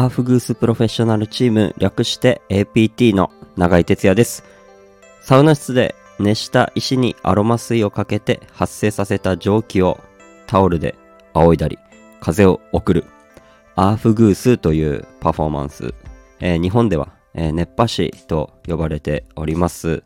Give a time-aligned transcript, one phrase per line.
[0.00, 4.44] アーフグースプロフェッショナルチーム略して APT の永井哲也です。
[5.20, 10.00] サウナ室で熱した石にアロマ水をかけて発生させた蒸気を
[10.46, 10.94] タオルで
[11.34, 11.78] 仰いだり
[12.18, 13.04] 風を送る
[13.76, 15.92] アーフグースというパフォーマンス、
[16.38, 20.02] えー日本では、えー熱波師と呼ばれております。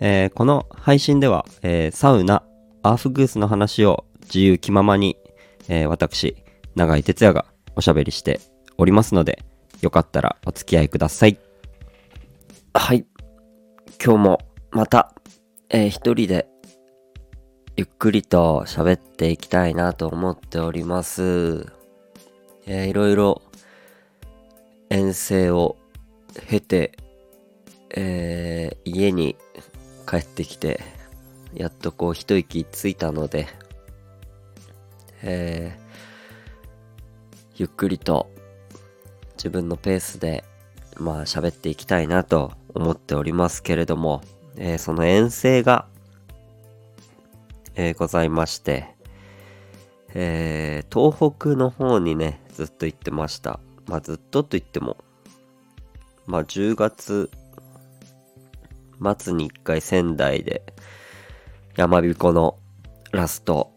[0.00, 2.42] えーこの配信では、えサウナ、
[2.82, 5.18] アーフグースの話を自由気ままに、
[5.68, 6.36] え私、
[6.74, 7.44] 永井哲也が
[7.76, 8.40] おしゃべりして
[8.80, 9.44] おりますので、
[9.82, 11.38] よかったらお付き合いください。
[12.72, 13.04] はい。
[14.02, 14.38] 今日も
[14.70, 15.12] また、
[15.68, 16.48] えー一人で
[17.76, 21.66] ゆっくりと喋っていきたいなと思っております。
[22.64, 23.42] えーいろいろ
[24.88, 25.76] 遠征を
[26.48, 26.92] 経て、
[27.90, 29.36] えー家に
[30.08, 30.80] 帰ってきて、
[31.52, 33.46] やっとこう一息ついたので、
[35.20, 35.80] えー
[37.56, 38.30] ゆっくりと
[39.40, 40.44] 自分のペースで
[40.98, 44.20] まあ喋っていきたいなと思っておりますけれども、
[44.56, 45.86] えーその遠征が、
[47.74, 48.94] えーございまして、
[50.12, 53.60] えー東北の方にねずっと行ってました。
[53.86, 54.98] まあずっとと言っても
[56.26, 57.30] まあ10月
[59.16, 60.62] 末に1回仙台で
[61.76, 62.58] 山彦の
[63.10, 63.72] ラスト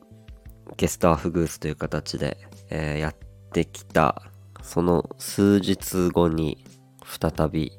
[0.76, 2.38] ゲストアフグースという形で、
[2.70, 3.16] えーやっ
[3.54, 4.24] てきた
[4.64, 6.66] その数日後に
[7.06, 7.74] 再び、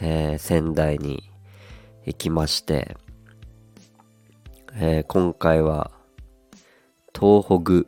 [0.00, 1.30] えー仙台に
[2.06, 2.96] 行きまして、
[4.74, 5.90] えー今回は
[7.14, 7.86] 東北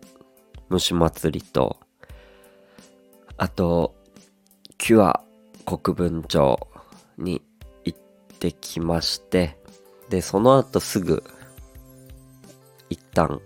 [0.69, 1.79] 虫祭りと
[3.37, 3.95] あと
[4.79, 5.23] キュア
[5.65, 6.69] 国分町
[7.17, 7.41] に
[7.85, 7.99] 行っ
[8.39, 9.57] てきまして
[10.11, 11.25] でその後すぐ
[12.91, 13.41] 一旦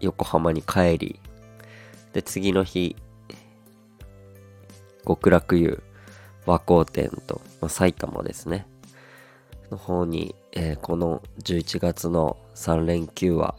[0.00, 1.20] 横浜に帰り
[2.12, 2.96] で次の日
[5.06, 5.82] 極楽湯
[6.46, 8.66] 和光店と、まあ、埼玉ですね。
[9.70, 13.54] の方に、えーこの11月の3連休は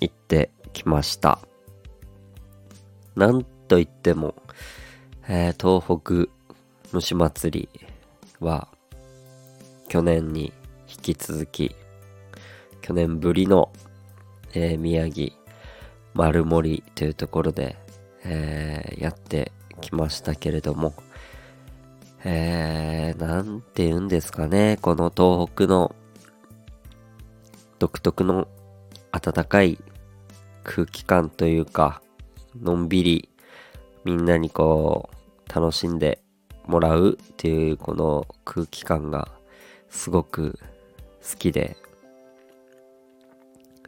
[0.00, 1.38] 行ってきました。
[3.14, 4.34] なんといっても、
[5.28, 6.30] えー東北
[6.92, 7.88] 虫祭り
[8.40, 8.68] は
[9.88, 10.52] 去年に
[10.88, 11.76] 引き続き
[12.82, 13.70] 去年ぶりの、
[14.54, 15.32] えー宮城
[16.14, 17.76] 丸森というところで、
[18.24, 20.94] えーやってきましたけれども、
[22.24, 25.94] えー、なんて言うんですかね、この東北の
[27.78, 28.48] 独特の
[29.12, 29.78] 暖かい
[30.62, 32.02] 空気感というか、
[32.60, 33.28] のんびり
[34.04, 35.10] みんなにこ
[35.48, 36.20] う楽しんで
[36.66, 39.28] もらうっていうこの空気感が
[39.88, 40.58] すごく
[41.22, 41.76] 好きで、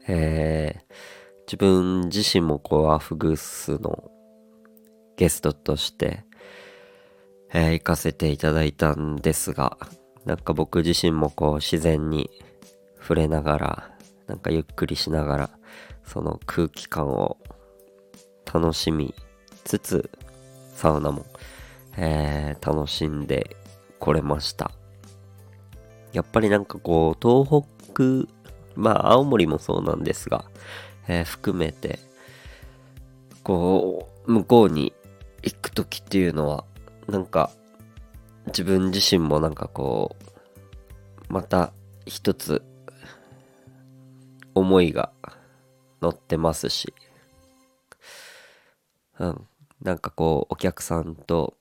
[0.09, 1.23] えー
[1.53, 4.11] 自分自身もこうアフグースの
[5.23, 6.25] ゲストとして、
[7.53, 9.79] えー行かせていただいたんですが
[10.25, 12.29] なんか僕自身もこう自然に
[13.01, 13.91] 触れながら
[14.27, 15.51] なんかゆっくりしながら
[16.05, 17.39] その空気感を
[18.53, 19.15] 楽しみ
[19.63, 20.11] つつ
[20.75, 21.25] サウナも、
[21.97, 23.57] えー楽しんで
[24.01, 24.73] これました。
[26.13, 28.29] やっぱりなんかこう東北
[28.75, 30.47] まあ青森もそうなんですが、
[31.07, 32.01] えー含めて
[33.45, 34.93] こう向こうに
[35.73, 36.65] く時っていうのは
[37.09, 37.51] なんか
[38.47, 40.17] 自分自身もなんかこ
[41.29, 41.73] うまた
[42.05, 42.63] 一つ
[44.55, 45.13] 思いが
[46.03, 46.93] 乗ってますし
[49.19, 49.47] うん
[49.81, 51.55] なんかこうお客さんと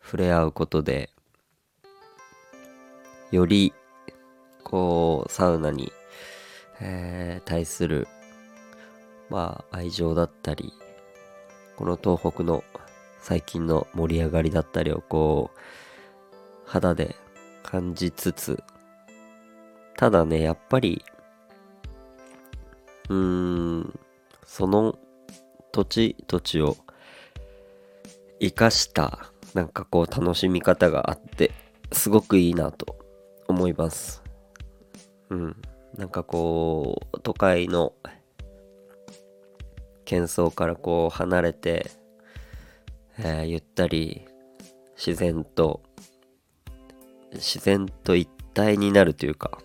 [0.00, 1.10] 触れ合うことで
[3.32, 3.74] より
[4.62, 5.92] こうサウナに、
[6.80, 8.06] えー対する
[9.28, 10.72] まあ愛情だったり
[11.76, 12.64] この東北の
[13.26, 15.58] 最近の盛り上がりだったりをこう
[16.64, 17.16] 肌で
[17.64, 18.62] 感じつつ
[19.96, 21.04] ただねやっぱり
[23.08, 23.98] うーん
[24.44, 24.96] その
[25.72, 26.76] 土地土地を
[28.38, 31.50] 生かしたなんかこう楽しみ方があって
[31.90, 32.96] すごくいいなと
[33.48, 34.22] 思います。
[35.30, 35.56] うん。
[35.96, 37.92] なんかこう都会の
[40.04, 41.90] 喧騒からこう離れて、
[43.18, 44.26] えーゆったり
[44.96, 45.82] 自然と
[47.32, 49.58] 自然と一体になるというか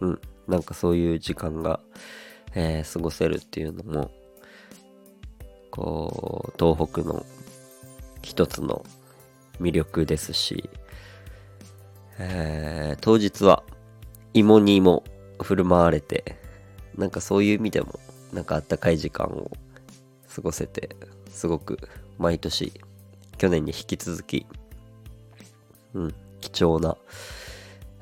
[0.00, 1.80] うんなんかそういう時間が、
[2.54, 4.10] えー過ごせるっていうのも
[5.70, 7.24] こう東北の
[8.22, 8.84] 一つの
[9.60, 10.68] 魅力ですし、
[12.18, 13.62] えー当日は
[14.34, 15.04] 芋にも
[15.42, 16.36] 振る舞われて
[16.96, 17.98] なんかそういう意味でも
[18.32, 19.50] なんかあったかい時間を
[20.34, 20.96] 過ごせて
[21.28, 21.78] すごく
[22.18, 22.72] 毎年、
[23.38, 24.46] 去年に引き続き、
[25.94, 26.96] うん、貴重な、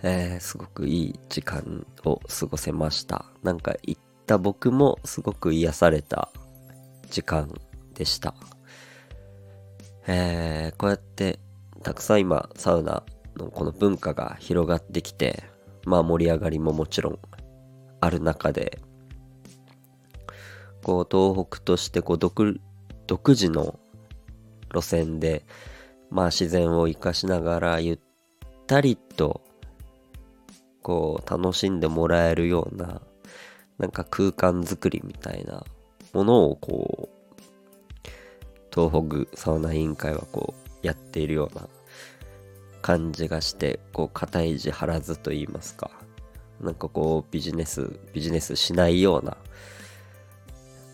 [0.03, 3.25] えー、すごくいい時間を過ごせました。
[3.43, 6.29] なんか行った僕もすごく癒された
[7.11, 7.53] 時間
[7.95, 8.35] でした。
[10.07, 11.39] えー、こうやって
[11.83, 13.05] たくさん今サウナ
[13.37, 15.45] のこの文化が広がってきて、
[15.85, 17.19] まあ盛り上がりももちろん
[18.01, 18.81] ある中で、
[20.83, 22.61] こう東北としてこう独
[23.07, 23.79] 独自の
[24.73, 25.45] 路線で、
[26.11, 27.99] まあ自然を生かしながらゆっ
[28.67, 29.41] たりと
[30.83, 33.01] こう楽しんでもらえるような
[33.79, 35.65] なんか空間づくりみたいな
[36.13, 38.09] ものをこう
[38.75, 41.69] 東北サウナ委員会はこうやっているような
[42.81, 45.91] 感じがしてこう肩意地張らずと言いますか。
[46.61, 49.37] なんかこうビジネスビジネスしないような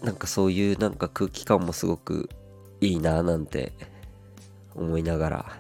[0.03, 2.31] なんかそういうなんか空気感もすごく
[2.81, 3.73] いいなぁなんて
[4.75, 5.59] 思いながら、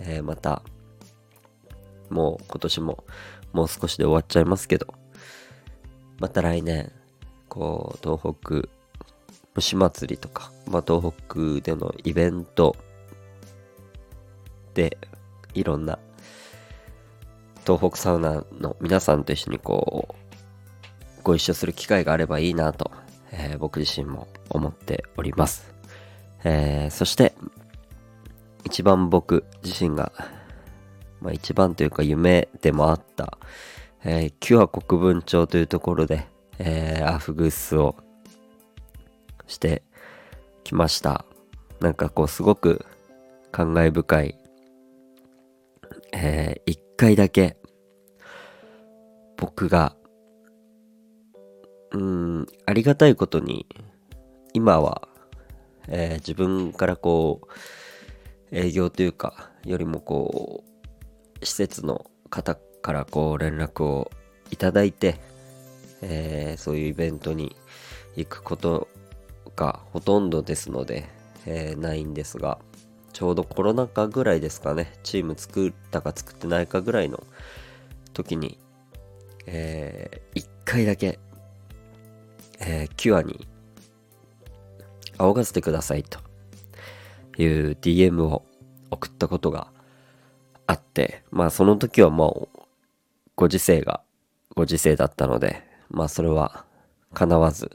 [0.00, 0.62] えー、また
[2.10, 3.04] もう今年も
[3.52, 4.86] もう少しで終わっちゃいますけど、
[6.18, 6.92] また来年、
[7.48, 8.68] こう、東北、
[9.54, 12.76] 虫祭りとか、まあ、東北でのイベント
[14.74, 14.98] で、
[15.54, 15.98] いろんな、
[17.66, 20.14] 東北サウナの皆さんと一緒にこ
[21.18, 22.90] う、ご一緒する機会があればいいなと、
[23.32, 25.75] えー、僕自身も思っております。
[26.44, 27.34] えー、そして、
[28.64, 30.12] 一番僕自身が
[31.20, 33.38] まあ、一番というか夢でもあった、
[34.04, 36.26] えー、キュア国分町というところで、
[36.58, 37.96] えー、アフグースを
[39.46, 39.82] して
[40.64, 41.24] きました。
[41.80, 42.84] なんかこうすごく
[43.50, 44.38] 感慨深い、
[46.12, 47.56] えー、一回だけ
[49.36, 49.94] 僕が、
[51.92, 53.66] うん、ありがたいことに
[54.52, 55.05] 今は、
[55.88, 60.64] えー、自分からこう営業というかよりもこ
[61.40, 64.10] う施設の方からこう連絡を
[64.50, 65.20] いただいて、
[66.02, 67.56] えー、そういうイベントに
[68.16, 68.88] 行くこと
[69.56, 71.08] がほとんどですので、
[71.46, 72.58] えー、ないんですが、
[73.12, 77.24] ちょうどコロナ禍ぐらいですかね、チーム作ったか作ってないかぐらいの
[78.12, 78.58] 時に、
[79.46, 81.18] えー、1回だけ、
[82.60, 83.48] えー、キュアに
[85.18, 86.18] 仰がせてくださいと
[87.38, 88.44] いう DM を
[88.90, 89.68] 送ったことが
[90.66, 92.58] あって、まあその時はもう、
[93.34, 94.00] ご時世が、
[94.54, 96.64] ご時世だったので、まあそれは
[97.12, 97.70] 叶わず、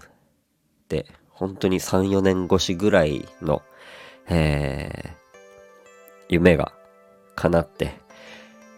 [0.89, 3.61] で、本当に3、4年越しぐらいの、
[4.27, 5.09] えー、
[6.29, 6.73] 夢が
[7.35, 7.93] 叶って、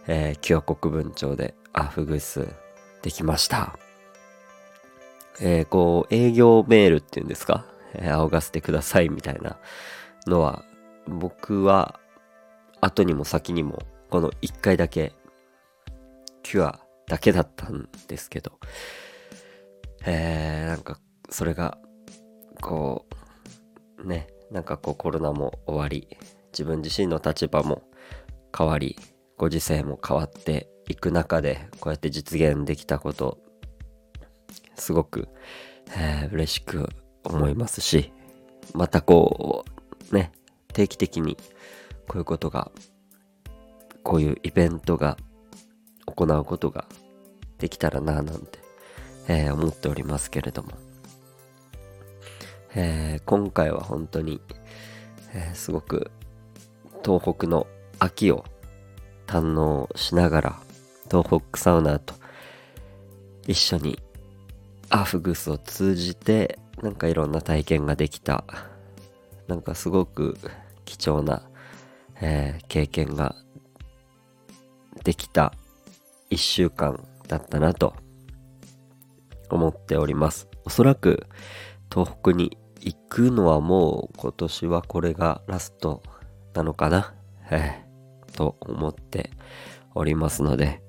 [0.07, 2.47] えー、清国分町でアフグス
[3.01, 3.77] できました。
[5.41, 7.65] えー、こう、営業メールっていうんですか、
[8.01, 9.57] 仰がせてくださいみたいな
[10.27, 10.63] のは、
[11.07, 11.99] 僕は
[12.81, 13.79] 後にも先にも
[14.09, 15.13] この1回だけ、
[16.43, 18.59] キュアだけだったんですけど、
[20.05, 20.99] えー、なんか、
[21.29, 21.77] それが、
[22.61, 23.05] こ
[23.97, 26.07] う、ね、なんかこうコロナも終わり、
[26.51, 27.83] 自分自身の立場も
[28.55, 28.97] 変わり、
[29.37, 33.39] ご時世も変わっていく中で、こうやって実現できたこと、
[34.75, 35.29] すごく、
[35.97, 36.89] えー、嬉しく
[37.23, 38.11] 思いますし、
[38.73, 39.65] またこ
[40.11, 40.31] う、ね、
[40.73, 41.37] 定期的に
[42.07, 42.71] こういうことが
[44.03, 45.17] こういうイベントが
[46.05, 46.85] 行うことが
[47.57, 48.59] できたらなぁなんて、
[49.27, 50.71] えー、思っておりますけれども、
[52.75, 54.41] えー、今回は本当に、
[55.33, 56.11] えー、すごく
[57.03, 57.67] 東北の
[57.99, 58.43] 秋を
[59.27, 60.59] 堪能しながら
[61.09, 62.15] 東北サウナーと
[63.47, 63.99] 一緒に
[64.89, 68.43] アーフグスを通じてなんかいろんな体験ができた
[69.47, 70.37] なんかすごく
[70.85, 71.43] 貴重な、
[72.21, 73.35] えー、経験が
[75.03, 75.53] できた
[76.29, 77.93] 一週間だったなと
[79.49, 80.47] 思っております。
[80.65, 81.27] おそらく
[81.91, 86.01] 東北に行くのはもう今年はこれがラスト
[86.53, 87.13] なのかな、
[87.51, 89.31] えー、と思って
[89.93, 90.81] おりますので、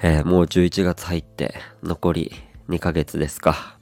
[0.00, 2.32] えー、もう11月入って残り
[2.68, 3.77] 2ヶ月ですか、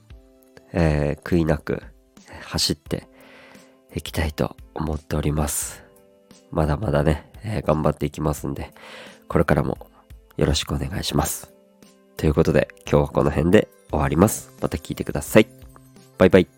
[0.73, 1.83] えー、悔いなく
[2.43, 3.09] 走って
[3.95, 5.85] いきたいと思っております。
[6.51, 8.73] まだまだね、えー、頑張っていきますんで、
[9.29, 9.79] これからも
[10.37, 11.53] よろしくお願いします。
[12.17, 14.53] ということで今日はこの辺で終わります。
[14.61, 15.47] また聞いてください。
[16.19, 16.56] バイバイ。